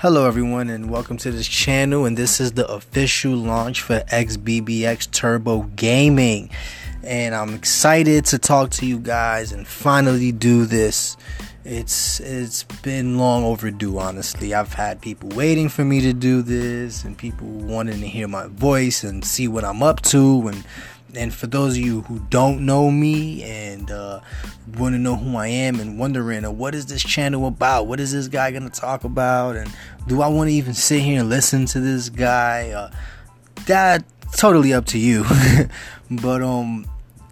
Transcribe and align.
Hello, 0.00 0.28
everyone, 0.28 0.70
and 0.70 0.88
welcome 0.88 1.16
to 1.16 1.32
this 1.32 1.48
channel. 1.48 2.06
And 2.06 2.16
this 2.16 2.40
is 2.40 2.52
the 2.52 2.68
official 2.68 3.32
launch 3.32 3.82
for 3.82 3.98
XBBX 4.12 5.10
Turbo 5.10 5.62
Gaming. 5.74 6.50
And 7.02 7.34
I'm 7.34 7.52
excited 7.52 8.24
to 8.26 8.38
talk 8.38 8.70
to 8.70 8.86
you 8.86 9.00
guys 9.00 9.50
and 9.50 9.66
finally 9.66 10.30
do 10.30 10.66
this. 10.66 11.16
It's 11.64 12.20
it's 12.20 12.62
been 12.62 13.18
long 13.18 13.42
overdue, 13.42 13.98
honestly. 13.98 14.54
I've 14.54 14.72
had 14.72 15.02
people 15.02 15.30
waiting 15.30 15.68
for 15.68 15.84
me 15.84 16.00
to 16.02 16.12
do 16.12 16.42
this, 16.42 17.02
and 17.02 17.18
people 17.18 17.48
wanting 17.48 18.00
to 18.00 18.06
hear 18.06 18.28
my 18.28 18.46
voice 18.46 19.02
and 19.02 19.24
see 19.24 19.48
what 19.48 19.64
I'm 19.64 19.82
up 19.82 20.00
to, 20.02 20.46
and 20.46 20.64
and 21.14 21.32
for 21.32 21.46
those 21.46 21.76
of 21.76 21.82
you 21.82 22.02
who 22.02 22.18
don't 22.30 22.64
know 22.66 22.90
me 22.90 23.42
and 23.42 23.90
uh, 23.90 24.20
want 24.76 24.94
to 24.94 24.98
know 24.98 25.16
who 25.16 25.36
I 25.36 25.48
am 25.48 25.80
and 25.80 25.98
wondering, 25.98 26.44
uh, 26.44 26.50
what 26.50 26.74
is 26.74 26.86
this 26.86 27.02
channel 27.02 27.46
about? 27.46 27.86
What 27.86 28.00
is 28.00 28.12
this 28.12 28.28
guy 28.28 28.50
going 28.50 28.68
to 28.68 28.80
talk 28.80 29.04
about? 29.04 29.56
And 29.56 29.72
do 30.06 30.20
I 30.20 30.28
want 30.28 30.48
to 30.48 30.54
even 30.54 30.74
sit 30.74 31.00
here 31.00 31.20
and 31.20 31.28
listen 31.28 31.66
to 31.66 31.80
this 31.80 32.08
guy? 32.10 32.70
Uh, 32.70 32.90
that 33.66 34.04
totally 34.36 34.74
up 34.74 34.86
to 34.86 34.98
you. 34.98 35.24
but 36.10 36.42
um, 36.42 36.86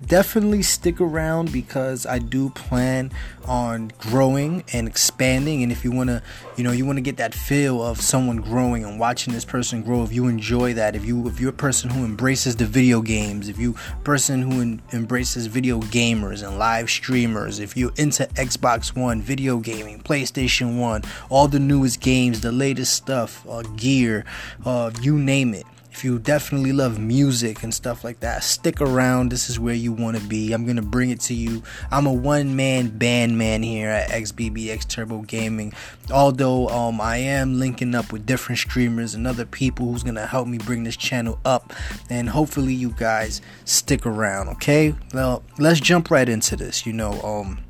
definitely 0.05 0.62
stick 0.62 1.00
around 1.00 1.52
because 1.52 2.06
I 2.06 2.18
do 2.18 2.50
plan 2.50 3.12
on 3.46 3.92
growing 3.98 4.64
and 4.72 4.86
expanding. 4.86 5.62
And 5.62 5.72
if 5.72 5.84
you 5.84 5.92
want 5.92 6.09
to, 6.09 6.22
you 6.56 6.64
know, 6.64 6.72
you 6.72 6.84
want 6.84 6.98
to 6.98 7.02
get 7.02 7.16
that 7.16 7.34
feel 7.34 7.82
of 7.82 8.00
someone 8.00 8.38
growing 8.38 8.84
and 8.84 8.98
watching 8.98 9.32
this 9.32 9.45
person 9.45 9.82
grow, 9.82 10.02
if 10.02 10.12
you 10.12 10.27
enjoy 10.27 10.74
that, 10.74 10.96
if 10.96 11.05
you 11.05 11.27
if 11.28 11.41
you're 11.41 11.50
a 11.50 11.52
person 11.52 11.91
who 11.91 12.05
embraces 12.05 12.56
the 12.56 12.66
video 12.66 13.00
games, 13.00 13.48
if 13.48 13.59
you 13.59 13.74
person 14.05 14.42
who 14.42 14.78
embraces 14.92 15.46
video 15.46 15.80
gamers 15.80 16.47
and 16.47 16.58
live 16.58 16.91
streamers, 16.91 17.58
if 17.58 17.77
you're 17.77 17.92
into 17.97 18.27
Xbox 18.34 18.94
One, 18.97 19.20
video 19.22 19.58
gaming, 19.58 20.00
PlayStation 20.00 20.78
One, 20.78 21.03
all 21.31 21.48
the 21.48 21.60
newest 21.60 22.00
games, 22.00 22.41
the 22.41 22.53
latest 22.53 22.94
stuff, 22.94 23.47
uh, 23.48 23.62
gear, 23.77 24.25
uh, 24.64 24.91
you 25.00 25.19
name 25.19 25.55
it 25.55 25.66
if 25.97 26.05
you 26.05 26.19
definitely 26.19 26.75
love 26.75 26.98
music 26.98 27.62
and 27.62 27.72
stuff 27.72 28.05
like 28.05 28.20
that, 28.20 28.44
stick 28.44 28.83
around. 28.83 29.30
This 29.30 29.48
is 29.48 29.58
where 29.58 29.75
you 29.75 29.94
want 29.94 30.19
to 30.19 30.22
be. 30.22 30.53
I'm 30.53 30.64
going 30.64 30.77
to 30.77 30.83
bring 30.83 31.08
it 31.08 31.20
to 31.20 31.34
you. 31.34 31.62
I'm 31.91 32.05
a 32.05 32.12
one 32.12 32.55
man 32.55 32.88
band 32.98 33.38
man 33.38 33.62
here 33.62 33.88
at 33.88 34.11
XBBX 34.11 34.86
Turbo 34.86 35.22
Gaming. 35.22 35.72
Although 36.12 36.69
um, 36.69 37.00
I 37.00 37.16
am 37.16 37.58
linking 37.58 37.94
up 37.94 38.12
with 38.12 38.27
different 38.27 38.58
streamers 38.58 39.14
and 39.14 39.27
other 39.27 39.47
people 39.47 39.86
who's 39.86 40.03
going 40.03 40.16
to 40.16 40.27
help 40.27 40.47
me 40.48 40.58
bring 40.58 40.84
this 40.84 40.98
channel 40.98 41.41
up. 41.47 41.72
And 42.10 42.28
hopefully, 42.28 42.75
you 42.75 42.91
guys 42.91 43.41
stick 43.64 44.05
around, 44.05 44.50
okay? 44.50 44.94
Well, 45.14 45.44
let's 45.58 45.81
jump 45.81 46.10
right 46.10 46.28
into 46.28 46.56
this. 46.56 46.84
You 46.84 46.92
know, 46.92 47.12
um, 47.22 47.64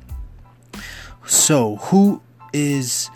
so 1.25 1.77
who 1.77 2.21
is 2.51 3.09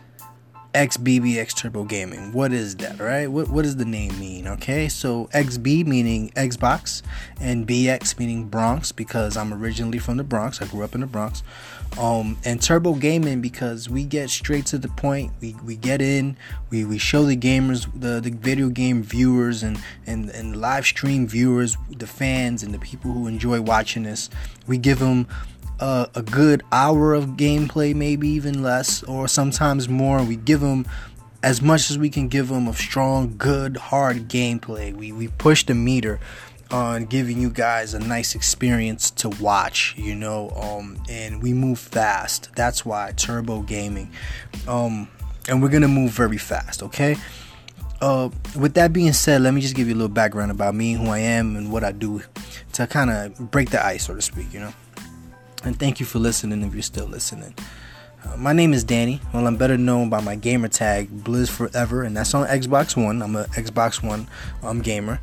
XBBX 0.74 1.56
Turbo 1.56 1.84
Gaming. 1.84 2.32
What 2.32 2.54
is 2.54 2.76
that, 2.78 3.00
right? 3.00 3.28
What 3.28 3.50
what 3.50 3.64
does 3.64 3.76
the 3.76 3.86
name 3.86 4.18
mean? 4.20 4.48
Okay, 4.48 4.88
so 4.88 5.28
XB 5.34 5.86
meaning 5.86 6.30
Xbox 6.36 7.02
and 7.40 7.68
BX 7.68 8.18
meaning 8.18 8.48
Bronx 8.48 8.92
because 8.92 9.36
I'm 9.36 9.54
originally 9.54 10.00
from 10.00 10.18
the 10.18 10.24
Bronx. 10.24 10.62
I 10.62 10.68
grew 10.68 10.84
up 10.84 10.96
in 10.96 11.02
the 11.02 11.08
Bronx. 11.08 11.44
Um, 12.00 12.38
and 12.46 12.62
Turbo 12.62 12.94
Gaming 12.94 13.42
because 13.42 13.90
we 13.90 14.06
get 14.06 14.30
straight 14.30 14.66
to 14.68 14.78
the 14.78 14.88
point. 14.88 15.34
We, 15.42 15.56
we 15.66 15.76
get 15.76 16.02
in, 16.02 16.38
we, 16.70 16.86
we 16.86 16.98
show 16.98 17.24
the 17.24 17.36
gamers, 17.36 17.86
the, 17.94 18.22
the 18.22 18.32
video 18.32 18.70
game 18.70 19.04
viewers 19.04 19.62
and, 19.62 19.78
and, 20.08 20.30
and 20.30 20.56
live 20.56 20.86
stream 20.86 21.28
viewers, 21.28 21.76
the 21.90 22.08
fans 22.08 22.64
and 22.64 22.74
the 22.74 22.80
people 22.80 23.12
who 23.12 23.28
enjoy 23.28 23.60
watching 23.60 24.04
this. 24.04 24.30
We 24.68 24.78
give 24.78 25.00
them 25.00 25.28
a, 25.82 26.08
a 26.16 26.22
good 26.22 26.64
hour 26.72 27.14
of 27.14 27.32
gameplay, 27.32 27.94
maybe 27.94 28.30
even 28.30 28.62
less, 28.62 29.04
or 29.04 29.28
sometimes 29.28 29.90
more. 29.90 30.24
We 30.24 30.38
give 30.38 30.62
them 30.62 30.86
as 31.44 31.62
much 31.62 31.90
as 31.90 31.98
we 31.98 32.10
can 32.10 32.28
give 32.28 32.50
them 32.50 32.68
of 32.68 32.78
strong, 32.78 33.36
good, 33.38 33.75
hard 33.75 34.30
gameplay. 34.30 34.94
We 34.94 35.12
we 35.12 35.28
push 35.28 35.66
the 35.66 35.74
meter 35.74 36.19
on 36.69 37.06
giving 37.06 37.42
you 37.42 37.50
guys 37.50 37.94
a 37.94 38.00
nice 38.00 38.34
experience 38.34 39.12
to 39.12 39.30
watch, 39.30 39.94
you 39.97 40.16
know, 40.16 40.52
um, 40.52 41.02
and 41.09 41.44
we 41.44 41.53
move 41.53 41.80
fast. 41.80 42.50
That's 42.56 42.86
why 42.86 43.12
Turbo 43.18 43.62
Gaming, 43.62 44.12
um, 44.68 45.09
and 45.50 45.62
we're 45.62 45.69
gonna 45.69 45.90
move 45.90 46.12
very 46.12 46.38
fast, 46.38 46.84
okay? 46.84 47.18
Uh, 48.00 48.30
with 48.58 48.74
that 48.74 48.94
being 48.94 49.13
said, 49.13 49.42
let 49.42 49.53
me 49.53 49.62
just 49.62 49.75
give 49.75 49.88
you 49.88 49.94
a 49.94 49.98
little 49.98 50.09
background 50.09 50.50
about 50.50 50.74
me, 50.74 50.94
who 50.94 51.08
I 51.08 51.19
am, 51.19 51.56
and 51.56 51.72
what 51.72 51.84
I 51.84 51.92
do 51.92 52.24
to 52.74 52.88
kind 52.88 53.12
of 53.12 53.52
break 53.52 53.69
the 53.69 53.86
ice, 53.86 54.06
so 54.06 54.16
to 54.16 54.22
speak, 54.22 54.52
you 54.53 54.59
know. 54.59 54.74
And 55.64 55.78
thank 55.78 56.00
you 56.00 56.06
for 56.06 56.20
listening 56.20 56.64
if 56.64 56.74
you're 56.74 56.82
still 56.82 57.06
listening. 57.06 57.54
Uh, 58.24 58.38
my 58.38 58.54
name 58.54 58.74
is 58.74 58.84
Danny. 58.84 59.22
Well, 59.34 59.48
I'm 59.48 59.58
better 59.58 59.78
known 59.78 60.10
by 60.10 60.22
my 60.22 60.36
gamer 60.36 60.68
tag 60.68 61.10
Blizz 61.10 61.50
Forever, 61.50 62.04
and 62.04 62.18
that's 62.18 62.34
on 62.34 62.48
Xbox 62.48 62.96
One. 62.96 63.22
I'm 63.22 63.36
an 63.36 63.46
Xbox 63.46 64.04
One 64.04 64.28
um, 64.64 64.82
gamer. 64.82 65.20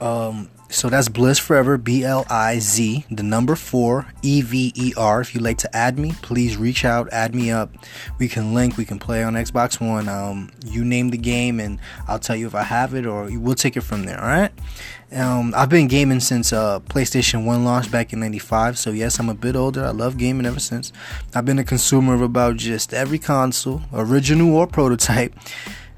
Um, 0.00 0.48
so 0.70 0.90
that's 0.90 1.08
Blizz 1.08 1.40
Forever, 1.40 1.78
B 1.78 2.04
L 2.04 2.26
I 2.28 2.58
Z, 2.58 3.06
the 3.10 3.22
number 3.22 3.56
four, 3.56 4.06
E 4.22 4.42
V 4.42 4.72
E 4.74 4.92
R. 4.96 5.20
If 5.20 5.34
you'd 5.34 5.42
like 5.42 5.58
to 5.58 5.76
add 5.76 5.98
me, 5.98 6.12
please 6.20 6.56
reach 6.56 6.84
out, 6.84 7.08
add 7.10 7.34
me 7.34 7.50
up. 7.50 7.72
We 8.18 8.28
can 8.28 8.52
link, 8.52 8.76
we 8.76 8.84
can 8.84 8.98
play 8.98 9.22
on 9.22 9.34
Xbox 9.34 9.80
One. 9.80 10.08
Um, 10.08 10.50
you 10.66 10.84
name 10.84 11.08
the 11.08 11.16
game, 11.16 11.58
and 11.58 11.78
I'll 12.06 12.18
tell 12.18 12.36
you 12.36 12.46
if 12.46 12.54
I 12.54 12.64
have 12.64 12.94
it, 12.94 13.06
or 13.06 13.30
we'll 13.32 13.54
take 13.54 13.76
it 13.76 13.80
from 13.80 14.04
there. 14.04 14.20
All 14.20 14.26
right. 14.26 14.52
Um, 15.10 15.54
I've 15.56 15.70
been 15.70 15.88
gaming 15.88 16.20
since 16.20 16.52
uh, 16.52 16.80
PlayStation 16.80 17.46
1 17.46 17.64
launched 17.64 17.90
back 17.90 18.12
in 18.12 18.20
95, 18.20 18.78
so 18.78 18.90
yes, 18.90 19.18
I'm 19.18 19.30
a 19.30 19.34
bit 19.34 19.56
older. 19.56 19.86
I 19.86 19.90
love 19.90 20.18
gaming 20.18 20.44
ever 20.44 20.60
since. 20.60 20.92
I've 21.34 21.46
been 21.46 21.58
a 21.58 21.64
consumer 21.64 22.12
of 22.12 22.20
about 22.20 22.56
just 22.58 22.92
every 22.92 23.18
console, 23.18 23.80
original 23.90 24.54
or 24.54 24.66
prototype, 24.66 25.34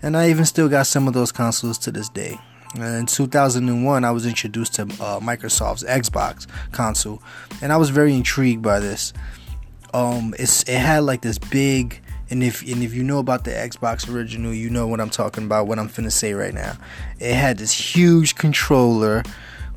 and 0.01 0.17
I 0.17 0.31
even 0.31 0.45
still 0.45 0.69
got 0.69 0.87
some 0.87 1.09
of 1.09 1.15
those 1.15 1.33
consoles 1.33 1.77
to 1.79 1.91
this 1.91 2.09
day. 2.09 2.39
In 2.77 3.07
2001, 3.07 4.05
I 4.05 4.11
was 4.13 4.27
introduced 4.27 4.75
to 4.75 4.83
uh, 4.83 5.19
Microsoft's 5.19 5.83
Xbox 5.83 6.47
console, 6.71 7.21
and 7.61 7.73
I 7.73 7.77
was 7.77 7.91
very 7.91 8.15
intrigued 8.15 8.63
by 8.63 8.79
this. 8.79 9.13
Um, 9.93 10.35
it's 10.39 10.63
it 10.69 10.79
had 10.79 11.01
like 11.01 11.21
this 11.21 11.37
big, 11.37 12.01
and 12.31 12.45
if 12.45 12.63
and 12.63 12.81
if 12.85 12.95
you 12.95 13.03
know 13.03 13.19
about 13.19 13.43
the 13.43 13.51
Xbox 13.51 14.09
original, 14.13 14.55
you 14.55 14.71
know 14.71 14.87
what 14.87 15.01
I'm 15.01 15.11
talking 15.11 15.45
about. 15.45 15.67
What 15.67 15.81
I'm 15.81 15.89
finna 15.89 16.13
say 16.13 16.33
right 16.33 16.55
now. 16.55 16.77
It 17.19 17.35
had 17.35 17.59
this 17.59 17.73
huge 17.73 18.37
controller, 18.37 19.25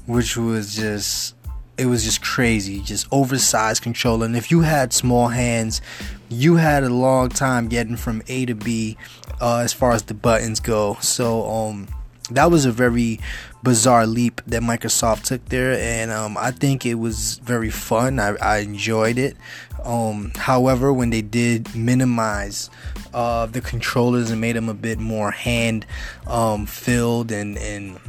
which 0.05 0.37
was 0.37 0.75
just 0.75 1.33
it 1.79 1.87
was 1.87 2.03
just 2.03 2.21
crazy, 2.21 2.79
just 2.81 3.07
oversized 3.11 3.81
controller. 3.81 4.27
And 4.27 4.37
if 4.37 4.51
you 4.51 4.61
had 4.61 4.93
small 4.93 5.29
hands, 5.29 5.81
you 6.29 6.57
had 6.57 6.83
a 6.83 6.89
long 6.89 7.29
time 7.29 7.69
getting 7.69 7.97
from 7.97 8.21
A 8.27 8.45
to 8.45 8.53
B 8.53 8.97
uh, 9.41 9.61
as 9.63 9.73
far 9.73 9.93
as 9.93 10.03
the 10.03 10.13
buttons 10.13 10.59
go. 10.59 10.97
So 11.01 11.49
um 11.49 11.87
that 12.33 12.51
was 12.51 12.65
a 12.65 12.71
very 12.71 13.19
bizarre 13.63 14.05
leap 14.05 14.41
that 14.47 14.61
Microsoft 14.61 15.23
took 15.23 15.45
there, 15.45 15.73
and 15.79 16.11
um, 16.11 16.37
I 16.37 16.51
think 16.51 16.85
it 16.85 16.95
was 16.95 17.37
very 17.39 17.69
fun. 17.69 18.19
I, 18.19 18.35
I 18.35 18.57
enjoyed 18.57 19.17
it. 19.17 19.37
Um, 19.83 20.31
however, 20.35 20.91
when 20.93 21.09
they 21.09 21.21
did 21.21 21.73
minimize 21.75 22.69
uh, 23.13 23.45
the 23.45 23.61
controllers 23.61 24.31
and 24.31 24.39
made 24.41 24.55
them 24.55 24.69
a 24.69 24.73
bit 24.73 24.99
more 24.99 25.31
hand 25.31 25.85
um, 26.27 26.65
filled 26.65 27.31
and, 27.31 27.57
and 27.57 27.99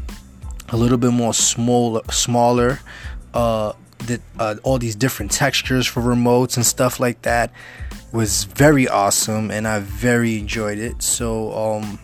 a 0.68 0.76
little 0.76 0.98
bit 0.98 1.12
more 1.12 1.34
small, 1.34 2.02
smaller, 2.10 2.80
uh, 3.32 3.72
that 3.98 4.20
uh, 4.38 4.56
all 4.62 4.78
these 4.78 4.94
different 4.94 5.32
textures 5.32 5.86
for 5.86 6.02
remotes 6.02 6.56
and 6.56 6.66
stuff 6.66 7.00
like 7.00 7.22
that 7.22 7.50
was 8.12 8.44
very 8.44 8.86
awesome, 8.86 9.50
and 9.50 9.66
I 9.66 9.80
very 9.80 10.38
enjoyed 10.38 10.78
it. 10.78 11.02
So 11.02 11.52
um, 11.52 11.98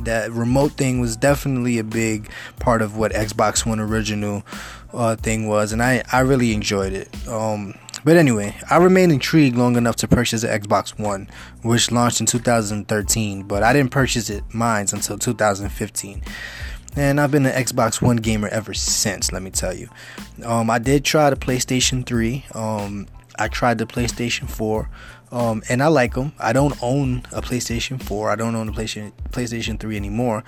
that 0.00 0.30
remote 0.32 0.72
thing 0.72 1.00
was 1.00 1.16
definitely 1.16 1.78
a 1.78 1.84
big 1.84 2.30
part 2.58 2.82
of 2.82 2.96
what 2.96 3.12
Xbox 3.12 3.66
One 3.66 3.80
original 3.80 4.44
uh, 4.92 5.16
thing 5.16 5.46
was, 5.46 5.72
and 5.72 5.82
I, 5.82 6.02
I 6.12 6.20
really 6.20 6.52
enjoyed 6.52 6.92
it. 6.92 7.08
Um, 7.28 7.74
but 8.04 8.16
anyway, 8.16 8.56
I 8.68 8.78
remained 8.78 9.12
intrigued 9.12 9.56
long 9.56 9.76
enough 9.76 9.96
to 9.96 10.08
purchase 10.08 10.42
the 10.42 10.48
Xbox 10.48 10.98
One, 10.98 11.28
which 11.62 11.92
launched 11.92 12.20
in 12.20 12.26
2013, 12.26 13.44
but 13.44 13.62
I 13.62 13.72
didn't 13.72 13.92
purchase 13.92 14.28
it 14.28 14.42
mine 14.52 14.86
until 14.92 15.18
2015. 15.18 16.22
And 16.94 17.20
I've 17.20 17.30
been 17.30 17.46
an 17.46 17.64
Xbox 17.64 18.02
One 18.02 18.16
gamer 18.16 18.48
ever 18.48 18.74
since, 18.74 19.32
let 19.32 19.42
me 19.42 19.50
tell 19.50 19.72
you. 19.72 19.88
Um, 20.44 20.68
I 20.68 20.78
did 20.78 21.04
try 21.04 21.30
the 21.30 21.36
PlayStation 21.36 22.04
3. 22.04 22.44
Um, 22.54 23.06
I 23.38 23.48
tried 23.48 23.78
the 23.78 23.86
PlayStation 23.86 24.48
4, 24.48 24.90
um, 25.32 25.62
and 25.68 25.82
I 25.82 25.88
like 25.88 26.14
them. 26.14 26.32
I 26.38 26.52
don't 26.52 26.80
own 26.82 27.22
a 27.32 27.40
PlayStation 27.40 28.00
4. 28.00 28.30
I 28.30 28.36
don't 28.36 28.54
own 28.54 28.68
a 28.68 28.72
PlayStation 28.72 29.12
PlayStation 29.30 29.80
3 29.80 29.96
anymore. 29.96 30.44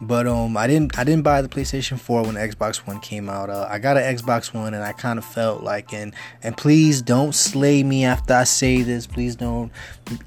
But 0.00 0.26
um, 0.26 0.56
I 0.56 0.66
didn't 0.66 0.98
I 0.98 1.04
didn't 1.04 1.22
buy 1.22 1.40
the 1.40 1.48
PlayStation 1.48 2.00
4 2.00 2.24
when 2.24 2.34
the 2.34 2.40
Xbox 2.40 2.78
One 2.78 2.98
came 2.98 3.30
out. 3.30 3.48
Uh, 3.48 3.68
I 3.70 3.78
got 3.78 3.96
an 3.96 4.02
Xbox 4.02 4.52
One, 4.52 4.74
and 4.74 4.82
I 4.82 4.92
kind 4.92 5.20
of 5.20 5.24
felt 5.24 5.62
like 5.62 5.94
and 5.94 6.12
and 6.42 6.56
please 6.56 7.00
don't 7.00 7.32
slay 7.32 7.84
me 7.84 8.04
after 8.04 8.34
I 8.34 8.44
say 8.44 8.82
this. 8.82 9.06
Please 9.06 9.36
don't 9.36 9.70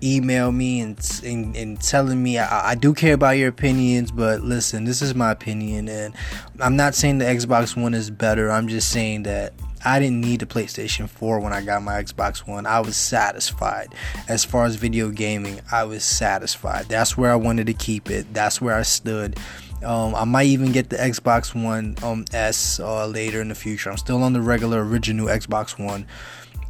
email 0.01 0.53
me 0.53 0.79
and 0.79 1.21
and, 1.23 1.55
and 1.55 1.81
telling 1.81 2.23
me 2.23 2.39
I, 2.39 2.71
I 2.71 2.75
do 2.75 2.93
care 2.93 3.13
about 3.13 3.31
your 3.31 3.49
opinions, 3.49 4.09
but 4.09 4.41
listen, 4.41 4.85
this 4.85 5.01
is 5.01 5.13
my 5.13 5.31
opinion, 5.31 5.89
and 5.89 6.15
I'm 6.61 6.77
not 6.77 6.95
saying 6.95 7.17
the 7.17 7.25
Xbox 7.25 7.79
One 7.79 7.93
is 7.93 8.09
better. 8.09 8.49
I'm 8.49 8.69
just 8.69 8.89
saying 8.89 9.23
that 9.23 9.53
I 9.85 9.99
didn't 9.99 10.21
need 10.21 10.39
the 10.39 10.45
PlayStation 10.45 11.09
4 11.09 11.39
when 11.39 11.53
I 11.53 11.61
got 11.61 11.83
my 11.83 12.01
Xbox 12.01 12.47
One. 12.47 12.65
I 12.65 12.79
was 12.79 12.95
satisfied. 12.97 13.93
As 14.27 14.43
far 14.43 14.65
as 14.65 14.75
video 14.75 15.09
gaming, 15.09 15.61
I 15.71 15.83
was 15.83 16.03
satisfied. 16.03 16.85
That's 16.87 17.17
where 17.17 17.31
I 17.31 17.35
wanted 17.35 17.67
to 17.67 17.73
keep 17.73 18.09
it. 18.09 18.33
That's 18.33 18.61
where 18.61 18.75
I 18.75 18.81
stood. 18.83 19.37
Um, 19.83 20.15
I 20.15 20.23
might 20.23 20.47
even 20.47 20.71
get 20.71 20.89
the 20.89 20.97
Xbox 20.97 21.53
One 21.53 21.95
um, 22.01 22.25
S 22.33 22.79
uh, 22.79 23.05
later 23.07 23.41
in 23.41 23.49
the 23.49 23.55
future. 23.55 23.91
I'm 23.91 23.97
still 23.97 24.23
on 24.23 24.33
the 24.33 24.41
regular 24.41 24.83
original 24.83 25.27
Xbox 25.27 25.77
One, 25.83 26.07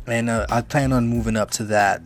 and 0.06 0.30
uh, 0.30 0.45
I 0.50 0.62
plan 0.62 0.92
on 0.92 1.07
moving 1.07 1.38
up 1.38 1.51
to 1.51 1.63
that 1.65 2.01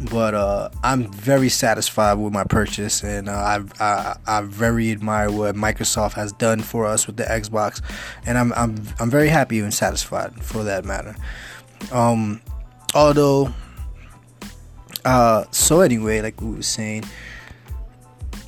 but 0.00 0.34
uh, 0.34 0.68
I'm 0.82 1.10
very 1.10 1.48
satisfied 1.48 2.14
with 2.14 2.32
my 2.32 2.44
purchase, 2.44 3.02
and 3.02 3.28
uh, 3.28 3.32
I, 3.32 3.60
I 3.80 4.16
I 4.26 4.40
very 4.42 4.90
admire 4.90 5.30
what 5.30 5.54
Microsoft 5.54 6.14
has 6.14 6.32
done 6.32 6.60
for 6.60 6.86
us 6.86 7.06
with 7.06 7.16
the 7.16 7.24
Xbox, 7.24 7.80
and 8.26 8.36
I'm 8.36 8.52
I'm 8.54 8.82
I'm 8.98 9.10
very 9.10 9.28
happy 9.28 9.60
and 9.60 9.72
satisfied 9.72 10.42
for 10.42 10.64
that 10.64 10.84
matter. 10.84 11.14
Um, 11.92 12.40
although, 12.94 13.52
uh, 15.04 15.44
so 15.50 15.80
anyway, 15.80 16.20
like 16.22 16.40
we 16.40 16.50
were 16.50 16.62
saying, 16.62 17.04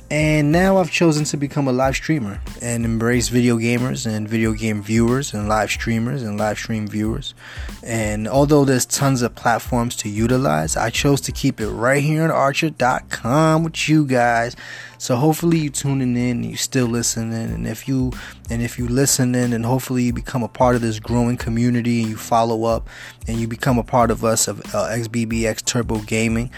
and 0.09 0.53
now 0.53 0.77
I've 0.77 0.89
chosen 0.89 1.25
to 1.25 1.37
become 1.37 1.67
a 1.67 1.73
live 1.73 1.95
streamer 1.95 2.39
and 2.61 2.85
embrace 2.85 3.27
video 3.27 3.57
gamers 3.57 4.05
and 4.05 4.27
video 4.27 4.53
game 4.53 4.81
viewers 4.81 5.33
and 5.33 5.49
live 5.49 5.69
streamers 5.69 6.23
and 6.23 6.37
live 6.37 6.57
stream 6.57 6.87
viewers. 6.87 7.33
And 7.83 8.25
although 8.25 8.63
there's 8.63 8.85
tons 8.85 9.21
of 9.21 9.35
platforms 9.35 9.97
to 9.97 10.09
utilize, 10.09 10.77
I 10.77 10.91
chose 10.91 11.19
to 11.21 11.33
keep 11.33 11.59
it 11.59 11.67
right 11.67 12.01
here 12.01 12.23
on 12.23 12.31
anchor.com 12.31 13.63
with 13.63 13.89
you 13.89 14.05
guys. 14.05 14.55
So 14.97 15.17
hopefully 15.17 15.59
you're 15.59 15.71
tuning 15.71 16.15
in, 16.15 16.37
and 16.37 16.45
you 16.45 16.55
still 16.55 16.87
listening, 16.87 17.33
and 17.33 17.67
if 17.67 17.87
you 17.87 18.13
and 18.49 18.61
if 18.61 18.79
you 18.79 18.87
listening, 18.87 19.53
and 19.53 19.65
hopefully 19.65 20.03
you 20.03 20.13
become 20.13 20.41
a 20.41 20.47
part 20.47 20.75
of 20.75 20.81
this 20.81 20.99
growing 20.99 21.37
community 21.37 22.01
and 22.01 22.09
you 22.09 22.17
follow 22.17 22.63
up 22.63 22.89
and 23.27 23.39
you 23.39 23.47
become 23.47 23.77
a 23.77 23.83
part 23.83 24.09
of 24.09 24.23
us 24.23 24.47
of 24.47 24.61
uh, 24.73 24.87
XBBX 24.89 25.65
Turbo 25.65 25.99
Gaming. 25.99 26.49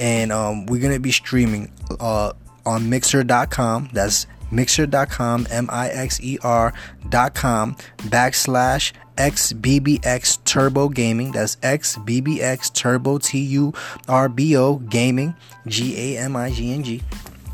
And 0.00 0.32
um, 0.32 0.66
we're 0.66 0.82
gonna 0.82 1.00
be 1.00 1.12
streaming 1.12 1.72
uh, 1.98 2.32
on 2.68 2.88
mixer.com. 2.88 3.90
That's 3.92 4.26
mixer.com, 4.50 5.46
M 5.50 5.68
I 5.70 5.88
X 5.88 6.20
E 6.20 6.38
R.com, 6.42 7.76
backslash 7.98 8.92
XBBX 9.16 10.44
Turbo 10.44 10.88
Gaming. 10.88 11.32
That's 11.32 11.56
XBBX 11.56 12.72
Turbo 12.72 13.18
T 13.18 13.40
U 13.40 13.72
R 14.08 14.28
B 14.28 14.56
O 14.56 14.76
Gaming, 14.76 15.34
G 15.66 16.14
A 16.16 16.20
M 16.20 16.36
I 16.36 16.50
G 16.50 16.72
N 16.72 16.84
G. 16.84 17.02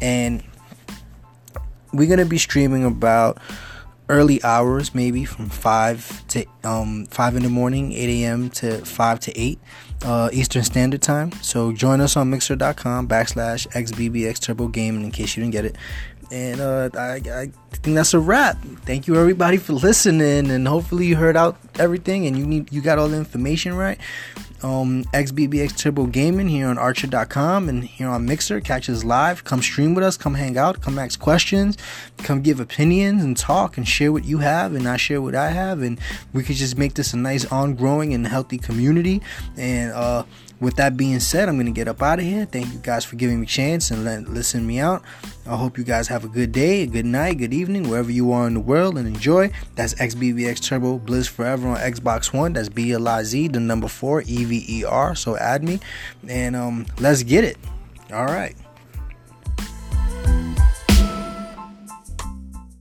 And 0.01 0.43
we're 1.93 2.09
going 2.09 2.19
to 2.19 2.27
be 2.27 2.39
streaming 2.39 2.85
about 2.85 3.39
early 4.15 4.43
hours, 4.45 4.95
maybe 4.95 5.25
from 5.25 5.49
5 5.49 6.27
to 6.29 6.47
um, 6.63 7.07
5 7.07 7.37
in 7.37 7.43
the 7.43 7.49
morning, 7.49 7.93
8 7.93 8.23
a.m. 8.23 8.51
to 8.51 8.85
5 8.85 9.21
to 9.21 9.39
8 9.39 9.59
uh, 10.05 10.31
Eastern 10.33 10.63
Standard 10.63 11.03
Time. 11.03 11.33
So 11.43 11.73
join 11.73 12.01
us 12.01 12.17
on 12.17 12.31
mixer.com 12.31 13.09
backslash 13.09 13.67
XBBX 13.69 14.41
Turbo 14.41 14.69
Gaming 14.69 15.05
in 15.05 15.11
case 15.11 15.37
you 15.37 15.43
didn't 15.43 15.53
get 15.53 15.65
it. 15.65 15.77
And 16.31 16.61
uh, 16.61 16.91
I, 16.95 17.17
I 17.17 17.51
think 17.73 17.97
that's 17.97 18.15
a 18.15 18.19
wrap. 18.19 18.57
Thank 18.85 19.07
you 19.07 19.17
everybody 19.17 19.59
for 19.59 19.75
listening, 19.75 20.51
and 20.51 20.67
hopefully 20.67 21.07
you 21.07 21.17
heard 21.17 21.37
out 21.37 21.59
everything 21.79 22.27
and 22.27 22.37
you 22.37 22.47
need 22.47 22.73
you 22.73 22.81
got 22.81 22.99
all 22.99 23.09
the 23.09 23.17
information 23.17 23.75
right 23.77 23.99
um, 24.65 25.05
XBBX 25.13 25.77
Turbo 25.77 26.07
Gaming 26.07 26.49
here 26.49 26.69
on 26.69 26.79
Anchor.com 26.79 27.69
and 27.69 27.85
here 27.85 28.09
on 28.09 28.25
Mixer. 28.25 28.63
Catch 28.63 28.89
us 28.89 29.05
live. 29.05 29.45
Come 29.45 29.61
stream 29.61 29.95
with 29.95 30.03
us. 30.03 30.17
Come 30.17 30.35
hang 30.35 30.57
out. 30.57 30.81
Come 30.81 30.99
ask 30.99 31.21
questions. 31.21 31.77
Come 32.19 32.41
give 32.41 32.61
opinions 32.61 33.23
and 33.23 33.37
talk 33.37 33.77
and 33.77 33.87
share 33.87 34.11
what 34.11 34.25
you 34.25 34.39
have 34.39 34.75
and 34.75 34.89
I 34.89 34.97
share 34.97 35.21
what 35.21 35.35
I 35.35 35.51
have. 35.51 35.83
And 35.83 36.01
we 36.33 36.43
could 36.43 36.57
just 36.57 36.79
make 36.79 36.95
this 36.95 37.13
a 37.13 37.19
nice, 37.19 37.45
ongoing, 37.53 38.15
and 38.15 38.27
healthy 38.27 38.57
community. 38.57 39.21
And 39.59 39.93
uh, 39.93 40.25
with 40.61 40.77
that 40.77 40.97
being 40.97 41.21
said, 41.21 41.49
I'm 41.49 41.57
going 41.57 41.67
to 41.67 41.73
get 41.73 41.89
up 41.89 42.01
out 42.01 42.19
of 42.19 42.25
here. 42.25 42.47
Thank 42.47 42.73
you 42.73 42.79
guys 42.79 43.05
for 43.05 43.17
giving 43.17 43.41
me 43.41 43.45
a 43.45 43.49
chance 43.49 43.91
and 43.91 44.05
let, 44.05 44.29
listening 44.29 44.67
me 44.67 44.79
out. 44.79 45.03
I 45.47 45.57
hope 45.57 45.77
you 45.77 45.85
guys 45.85 46.09
have 46.09 46.25
a 46.25 46.29
good 46.29 46.53
day, 46.53 46.83
a 46.83 46.87
good 46.87 47.05
night, 47.05 47.37
good 47.37 47.53
evening, 47.53 47.91
wherever 47.91 48.11
you 48.11 48.33
are 48.33 48.47
in 48.47 48.55
the 48.55 48.61
world, 48.61 48.97
and 48.97 49.07
enjoy. 49.07 49.51
That's 49.75 49.93
XBBX 49.95 50.63
Turbo 50.67 50.99
Blizz 50.99 51.29
Forever 51.29 51.69
on 51.69 51.77
Xbox 51.77 52.33
One. 52.33 52.55
That's 52.55 52.71
B 52.71 52.93
L 52.93 53.07
I 53.07 53.25
Z, 53.25 53.49
the 53.49 53.61
number 53.61 53.89
four, 53.89 54.23
E 54.23 54.47
So 55.15 55.37
add 55.37 55.63
me, 55.63 55.81
and 56.29 56.57
um, 56.57 56.87
let's 56.99 57.23
get 57.23 57.45
it. 57.45 57.59
All 58.13 58.27
right. 58.27 58.57